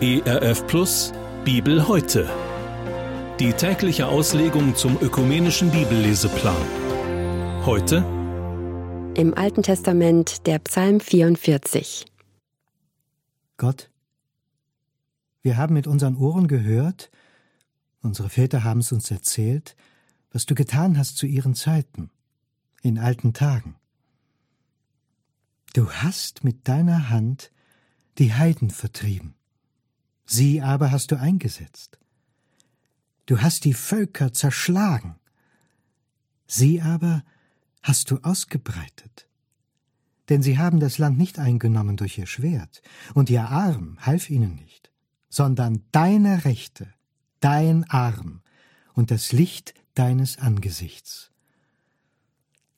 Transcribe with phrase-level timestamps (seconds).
[0.00, 1.12] ERF Plus
[1.44, 2.30] Bibel heute.
[3.40, 6.54] Die tägliche Auslegung zum ökumenischen Bibelleseplan.
[7.66, 7.96] Heute
[9.16, 12.06] im Alten Testament der Psalm 44.
[13.56, 13.90] Gott,
[15.42, 17.10] wir haben mit unseren Ohren gehört,
[18.00, 19.74] unsere Väter haben es uns erzählt,
[20.30, 22.10] was du getan hast zu ihren Zeiten,
[22.82, 23.74] in alten Tagen.
[25.74, 27.50] Du hast mit deiner Hand
[28.18, 29.34] die Heiden vertrieben
[30.30, 31.98] sie aber hast du eingesetzt.
[33.26, 35.16] Du hast die Völker zerschlagen,
[36.46, 37.24] sie aber
[37.82, 39.28] hast du ausgebreitet.
[40.28, 42.82] Denn sie haben das Land nicht eingenommen durch ihr Schwert,
[43.14, 44.90] und ihr Arm half ihnen nicht,
[45.30, 46.92] sondern deine Rechte,
[47.40, 48.42] dein Arm
[48.92, 51.30] und das Licht deines Angesichts.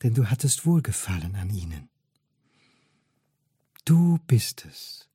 [0.03, 1.90] Denn du hattest Wohlgefallen an ihnen.
[3.83, 5.09] Du bist es,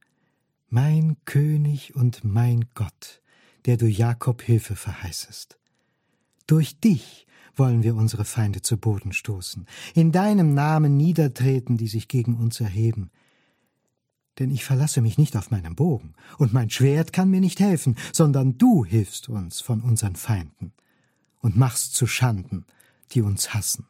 [0.68, 3.22] mein König und mein Gott,
[3.64, 5.56] der du Jakob Hilfe verheißest.
[6.48, 12.08] Durch dich wollen wir unsere Feinde zu Boden stoßen, in deinem Namen niedertreten, die sich
[12.08, 13.12] gegen uns erheben.
[14.40, 17.96] Denn ich verlasse mich nicht auf meinen Bogen, und mein Schwert kann mir nicht helfen,
[18.12, 20.72] sondern du hilfst uns von unseren Feinden
[21.40, 22.66] und machst zu Schanden,
[23.12, 23.86] die uns hassen.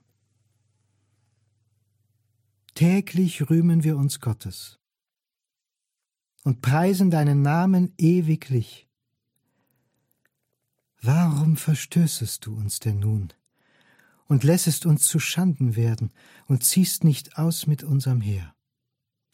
[2.76, 4.78] Täglich rühmen wir uns Gottes
[6.44, 8.86] und preisen deinen Namen ewiglich.
[11.00, 13.32] Warum verstößest du uns denn nun
[14.26, 16.12] und lässest uns zu Schanden werden
[16.48, 18.54] und ziehst nicht aus mit unserem Heer?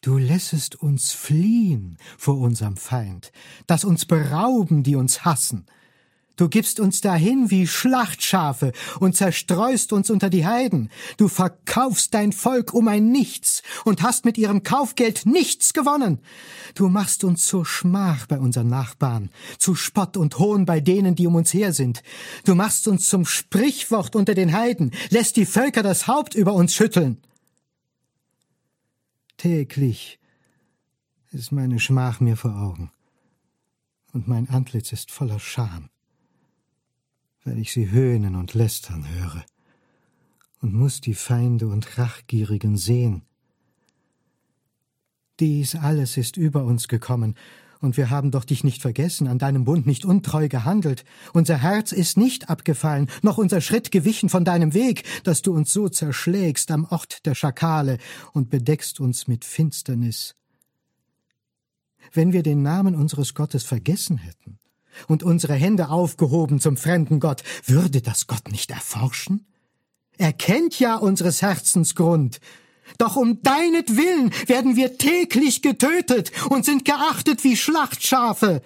[0.03, 3.33] Du lässest uns fliehen vor unserem Feind,
[3.67, 5.67] dass uns berauben, die uns hassen,
[6.37, 10.91] Du gibst uns dahin wie Schlachtschafe und zerstreust uns unter die Heiden.
[11.19, 16.21] Du verkaufst dein Volk um ein Nichts und hast mit ihrem Kaufgeld nichts gewonnen.
[16.75, 21.27] Du machst uns zur Schmach bei unseren Nachbarn, zu Spott und Hohn bei denen, die
[21.27, 22.03] um uns her sind.
[22.45, 26.75] Du machst uns zum Sprichwort unter den Heiden, lässt die Völker das Haupt über uns
[26.75, 27.19] schütteln.
[29.37, 30.19] Täglich
[31.31, 32.91] ist meine Schmach mir vor Augen,
[34.13, 35.92] und mein Antlitz ist voller Scham
[37.45, 39.45] weil ich sie höhnen und lästern höre,
[40.61, 43.23] und muss die Feinde und Rachgierigen sehen.
[45.41, 47.35] Dies alles ist über uns gekommen,
[47.81, 51.05] und wir haben doch dich nicht vergessen, an deinem Bund nicht untreu gehandelt.
[51.33, 55.73] Unser Herz ist nicht abgefallen, noch unser Schritt gewichen von deinem Weg, dass du uns
[55.73, 57.99] so zerschlägst am Ort der Schakale
[58.33, 60.37] und bedeckst uns mit Finsternis.
[62.13, 64.61] Wenn wir den Namen unseres Gottes vergessen hätten,
[65.09, 69.47] und unsere Hände aufgehoben zum fremden Gott, würde das Gott nicht erforschen?
[70.19, 72.41] Er kennt ja unseres Herzens Grund.
[72.99, 78.63] Doch um deinetwillen werden wir täglich getötet und sind geachtet wie Schlachtschafe.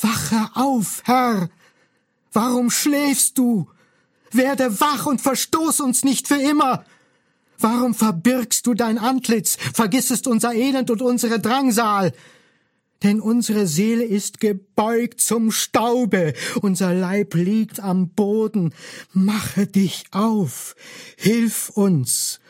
[0.00, 1.48] Wache auf, Herr!
[2.32, 3.68] Warum schläfst du?
[4.30, 6.84] Werde wach und verstoß uns nicht für immer!
[7.58, 12.12] Warum verbirgst du dein Antlitz, vergissest unser Elend und unsere Drangsal?
[13.02, 18.74] Denn unsere Seele ist gebeugt zum Staube, unser Leib liegt am Boden.
[19.12, 20.74] Mache dich auf,
[21.16, 22.40] hilf uns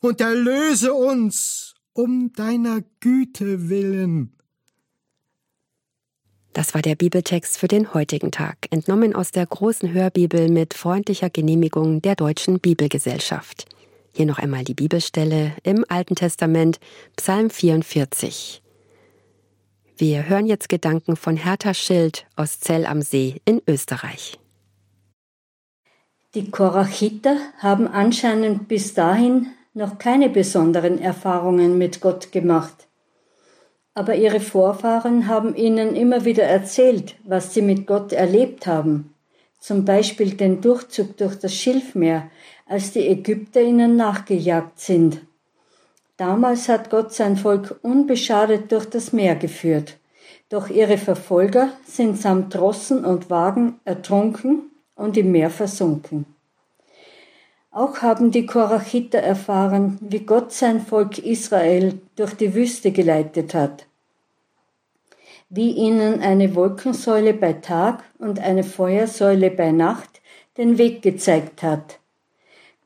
[0.00, 4.34] und erlöse uns um deiner Güte willen.
[6.52, 11.28] Das war der Bibeltext für den heutigen Tag, entnommen aus der großen Hörbibel mit freundlicher
[11.28, 13.66] Genehmigung der Deutschen Bibelgesellschaft.
[14.12, 16.78] Hier noch einmal die Bibelstelle im Alten Testament,
[17.16, 18.63] Psalm 44.
[19.96, 24.40] Wir hören jetzt Gedanken von Hertha Schild aus Zell am See in Österreich.
[26.34, 32.88] Die Korachiter haben anscheinend bis dahin noch keine besonderen Erfahrungen mit Gott gemacht.
[33.94, 39.14] Aber ihre Vorfahren haben ihnen immer wieder erzählt, was sie mit Gott erlebt haben.
[39.60, 42.28] Zum Beispiel den Durchzug durch das Schilfmeer,
[42.66, 45.20] als die Ägypter ihnen nachgejagt sind.
[46.16, 49.98] Damals hat Gott sein Volk unbeschadet durch das Meer geführt.
[50.48, 56.26] Doch ihre Verfolger sind samt Rossen und Wagen ertrunken und im Meer versunken.
[57.72, 63.86] Auch haben die Korachiter erfahren, wie Gott sein Volk Israel durch die Wüste geleitet hat,
[65.48, 70.20] wie ihnen eine Wolkensäule bei Tag und eine Feuersäule bei Nacht
[70.56, 71.98] den Weg gezeigt hat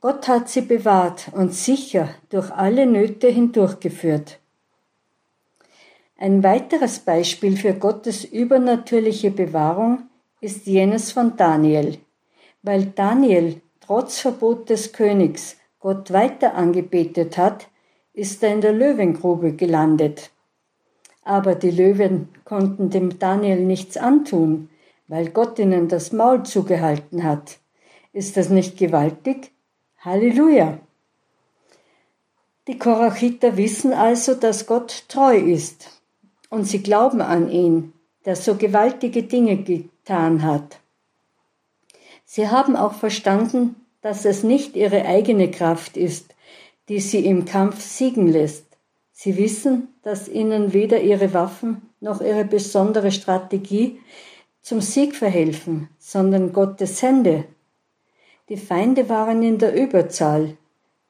[0.00, 4.38] Gott hat sie bewahrt und sicher durch alle Nöte hindurchgeführt.
[6.16, 10.04] Ein weiteres Beispiel für Gottes übernatürliche Bewahrung
[10.40, 11.98] ist jenes von Daniel.
[12.62, 17.66] Weil Daniel trotz Verbot des Königs Gott weiter angebetet hat,
[18.12, 20.30] ist er in der Löwengrube gelandet.
[21.22, 24.70] Aber die Löwen konnten dem Daniel nichts antun,
[25.08, 27.58] weil Gott ihnen das Maul zugehalten hat.
[28.12, 29.52] Ist das nicht gewaltig?
[30.00, 30.78] Halleluja!
[32.68, 36.00] Die Korachiter wissen also, dass Gott treu ist
[36.50, 37.92] und sie glauben an ihn,
[38.24, 40.78] der so gewaltige Dinge getan hat.
[42.24, 46.34] Sie haben auch verstanden, dass es nicht ihre eigene Kraft ist,
[46.88, 48.66] die sie im Kampf siegen lässt.
[49.12, 53.98] Sie wissen, dass ihnen weder ihre Waffen noch ihre besondere Strategie
[54.62, 57.46] zum Sieg verhelfen, sondern Gottes Hände.
[58.48, 60.56] Die Feinde waren in der Überzahl,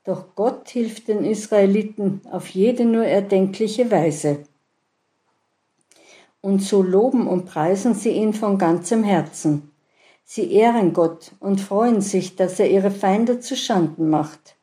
[0.05, 4.45] doch Gott hilft den Israeliten auf jede nur erdenkliche Weise.
[6.41, 9.71] Und so loben und preisen sie ihn von ganzem Herzen.
[10.25, 14.57] Sie ehren Gott und freuen sich, dass er ihre Feinde zu Schanden macht.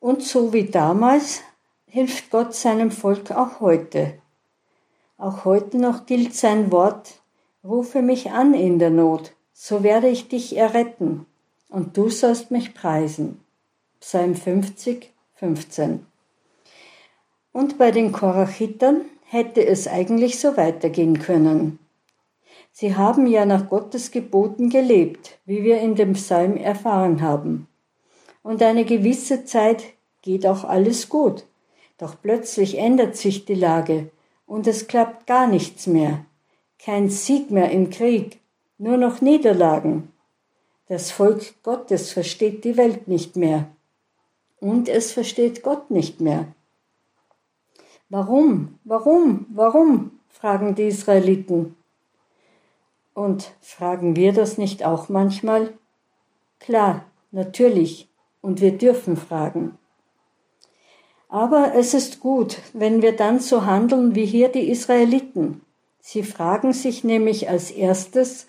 [0.00, 1.42] Und so wie damals
[1.86, 4.14] hilft Gott seinem Volk auch heute.
[5.18, 7.20] Auch heute noch gilt sein Wort,
[7.64, 11.26] rufe mich an in der Not, so werde ich dich erretten,
[11.68, 13.40] und du sollst mich preisen.
[13.98, 16.06] Psalm 50, 15.
[17.52, 21.80] Und bei den Korachitern hätte es eigentlich so weitergehen können.
[22.70, 27.66] Sie haben ja nach Gottes Geboten gelebt, wie wir in dem Psalm erfahren haben.
[28.44, 29.82] Und eine gewisse Zeit
[30.22, 31.44] geht auch alles gut.
[31.98, 34.10] Doch plötzlich ändert sich die Lage
[34.46, 36.24] und es klappt gar nichts mehr.
[36.78, 38.38] Kein Sieg mehr im Krieg,
[38.78, 40.12] nur noch Niederlagen.
[40.88, 43.66] Das Volk Gottes versteht die Welt nicht mehr.
[44.60, 46.46] Und es versteht Gott nicht mehr.
[48.08, 50.12] Warum, warum, warum?
[50.28, 51.74] fragen die Israeliten.
[53.12, 55.74] Und fragen wir das nicht auch manchmal?
[56.60, 58.08] Klar, natürlich,
[58.40, 59.76] und wir dürfen fragen.
[61.28, 65.60] Aber es ist gut, wenn wir dann so handeln wie hier die Israeliten.
[66.00, 68.46] Sie fragen sich nämlich als erstes,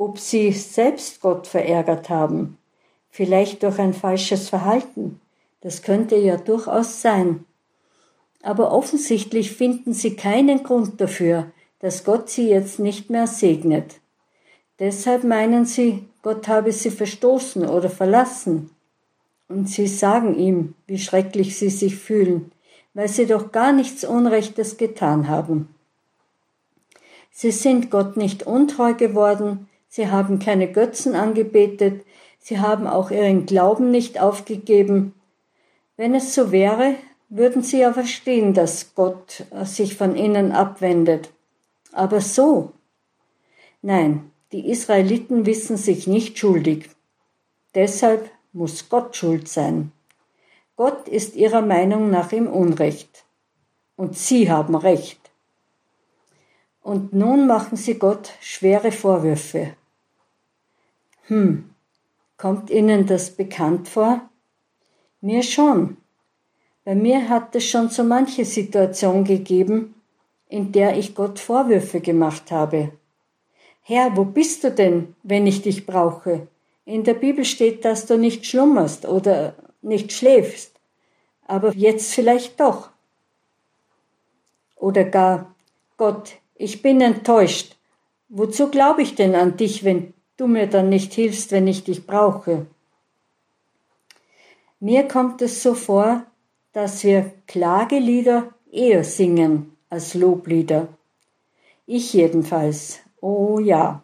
[0.00, 2.56] ob sie selbst Gott verärgert haben,
[3.10, 5.20] vielleicht durch ein falsches Verhalten.
[5.60, 7.44] Das könnte ja durchaus sein.
[8.42, 14.00] Aber offensichtlich finden sie keinen Grund dafür, dass Gott sie jetzt nicht mehr segnet.
[14.78, 18.70] Deshalb meinen sie, Gott habe sie verstoßen oder verlassen.
[19.48, 22.52] Und sie sagen ihm, wie schrecklich sie sich fühlen,
[22.94, 25.74] weil sie doch gar nichts Unrechtes getan haben.
[27.30, 32.06] Sie sind Gott nicht untreu geworden, sie haben keine Götzen angebetet,
[32.38, 35.14] sie haben auch ihren Glauben nicht aufgegeben.
[35.98, 36.94] Wenn es so wäre,
[37.28, 41.30] würden sie ja verstehen, dass Gott sich von ihnen abwendet.
[41.92, 42.72] Aber so?
[43.82, 46.88] Nein, die Israeliten wissen sich nicht schuldig.
[47.74, 49.92] Deshalb muss Gott schuld sein.
[50.76, 53.24] Gott ist ihrer Meinung nach im Unrecht.
[53.96, 55.20] Und sie haben Recht.
[56.82, 59.74] Und nun machen sie Gott schwere Vorwürfe.
[61.28, 61.70] Hm,
[62.36, 64.28] kommt Ihnen das bekannt vor?
[65.20, 65.96] Mir schon.
[66.84, 69.94] Bei mir hat es schon so manche Situation gegeben,
[70.48, 72.92] in der ich Gott Vorwürfe gemacht habe.
[73.82, 76.48] Herr, wo bist du denn, wenn ich dich brauche?
[76.84, 80.72] In der Bibel steht, dass du nicht schlummerst oder nicht schläfst,
[81.46, 82.90] aber jetzt vielleicht doch.
[84.76, 85.54] Oder gar,
[85.96, 87.76] Gott, ich bin enttäuscht.
[88.28, 92.06] Wozu glaube ich denn an dich, wenn du mir dann nicht hilfst, wenn ich dich
[92.06, 92.66] brauche?
[94.80, 96.24] Mir kommt es so vor,
[96.72, 100.88] dass wir Klagelieder eher singen als Loblieder.
[101.86, 104.02] Ich jedenfalls, Oh ja.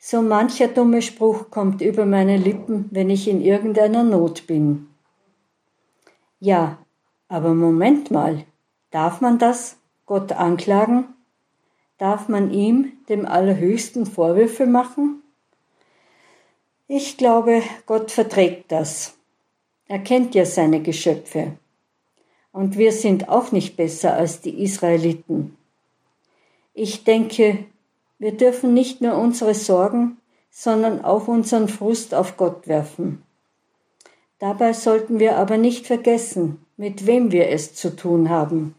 [0.00, 4.88] So mancher dumme Spruch kommt über meine Lippen, wenn ich in irgendeiner Not bin.
[6.40, 6.78] Ja,
[7.28, 8.44] aber Moment mal,
[8.90, 11.06] darf man das, Gott anklagen?
[11.96, 15.23] Darf man ihm, dem Allerhöchsten, Vorwürfe machen?
[16.86, 19.16] Ich glaube, Gott verträgt das.
[19.88, 21.52] Er kennt ja seine Geschöpfe.
[22.52, 25.56] Und wir sind auch nicht besser als die Israeliten.
[26.74, 27.64] Ich denke,
[28.18, 30.18] wir dürfen nicht nur unsere Sorgen,
[30.50, 33.22] sondern auch unseren Frust auf Gott werfen.
[34.38, 38.74] Dabei sollten wir aber nicht vergessen, mit wem wir es zu tun haben.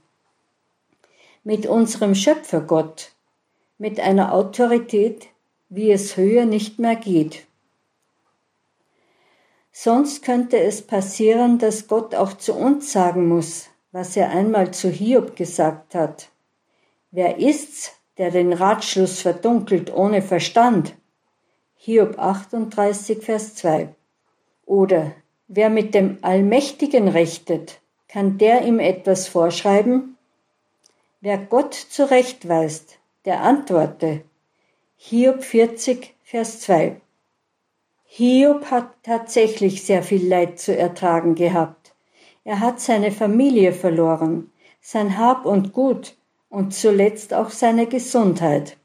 [1.44, 3.14] Mit unserem Schöpfergott,
[3.80, 5.28] mit einer Autorität,
[5.70, 7.48] wie es höher nicht mehr geht.
[9.78, 14.90] Sonst könnte es passieren, dass Gott auch zu uns sagen muss, was er einmal zu
[14.90, 16.30] Hiob gesagt hat.
[17.12, 20.96] Wer ist's, der den Ratschluss verdunkelt ohne Verstand.
[21.76, 23.90] Hiob 38, Vers 2.
[24.66, 25.12] Oder
[25.50, 30.16] wer mit dem Allmächtigen rechtet, kann der ihm etwas vorschreiben?
[31.20, 34.22] Wer Gott zurechtweist, der antworte.
[34.96, 37.02] Hiob 40, Vers 2.
[38.18, 41.94] Hiob hat tatsächlich sehr viel Leid zu ertragen gehabt.
[42.46, 46.16] Er hat seine Familie verloren, sein Hab und Gut
[46.48, 48.78] und zuletzt auch seine Gesundheit.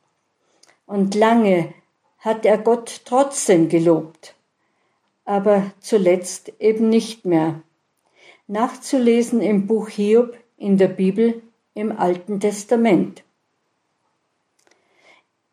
[0.84, 1.72] Und lange
[2.18, 4.34] hat er Gott trotzdem gelobt,
[5.24, 7.62] aber zuletzt eben nicht mehr.
[8.48, 11.40] Nachzulesen im Buch Hiob in der Bibel
[11.74, 13.22] im Alten Testament.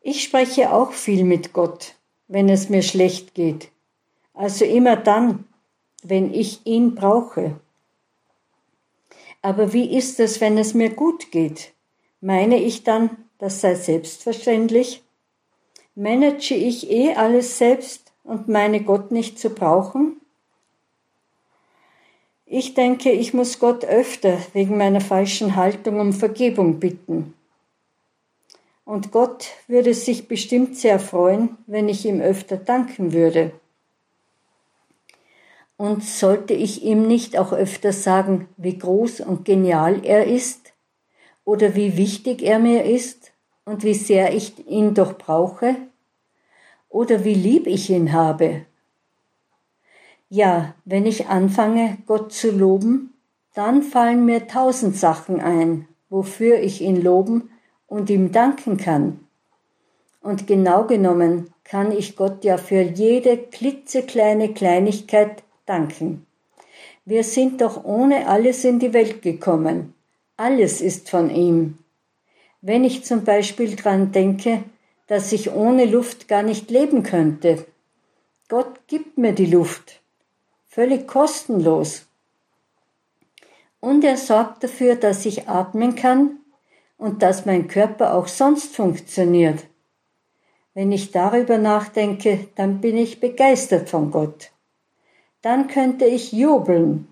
[0.00, 1.94] Ich spreche auch viel mit Gott,
[2.28, 3.70] wenn es mir schlecht geht,
[4.34, 5.44] also immer dann,
[6.02, 7.58] wenn ich ihn brauche.
[9.42, 11.72] Aber wie ist es, wenn es mir gut geht?
[12.20, 15.02] Meine ich dann, das sei selbstverständlich?
[15.94, 20.20] Manage ich eh alles selbst und meine Gott nicht zu brauchen?
[22.46, 27.34] Ich denke, ich muss Gott öfter wegen meiner falschen Haltung um Vergebung bitten.
[28.88, 33.52] Und Gott würde sich bestimmt sehr freuen, wenn ich ihm öfter danken würde.
[35.76, 40.72] Und sollte ich ihm nicht auch öfter sagen, wie groß und genial er ist?
[41.44, 43.32] Oder wie wichtig er mir ist
[43.66, 45.76] und wie sehr ich ihn doch brauche?
[46.88, 48.64] Oder wie lieb ich ihn habe
[50.30, 53.14] ja, wenn ich anfange, Gott zu loben,
[53.54, 57.50] dann fallen mir tausend Sachen ein, wofür ich ihn loben
[57.88, 59.26] und ihm danken kann.
[60.20, 66.26] Und genau genommen kann ich Gott ja für jede klitzekleine Kleinigkeit danken.
[67.04, 69.94] Wir sind doch ohne alles in die Welt gekommen.
[70.36, 71.78] Alles ist von ihm.
[72.60, 74.62] Wenn ich zum Beispiel dran denke,
[75.08, 77.66] dass ich ohne Luft gar nicht leben könnte.
[78.48, 80.00] Gott gibt mir die Luft
[80.68, 82.06] völlig kostenlos.
[83.80, 86.38] Und er sorgt dafür, dass ich atmen kann
[86.98, 89.64] und dass mein Körper auch sonst funktioniert.
[90.74, 94.50] Wenn ich darüber nachdenke, dann bin ich begeistert von Gott.
[95.40, 97.08] Dann könnte ich jubeln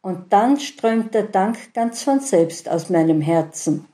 [0.00, 3.86] und dann strömt der Dank ganz von selbst aus meinem Herzen.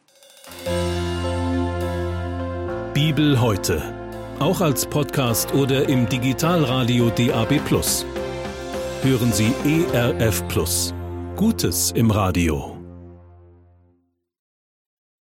[2.93, 3.83] Bibel heute,
[4.41, 7.61] auch als Podcast oder im Digitalradio DAB
[9.03, 10.43] hören Sie ERF.
[11.37, 12.80] Gutes im Radio.